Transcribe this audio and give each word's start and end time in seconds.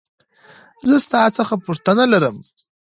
زه 0.87 0.97
ستا 1.05 1.21
څخه 1.37 1.53
پوښتنه 1.65 2.03
لرمه. 2.11 2.43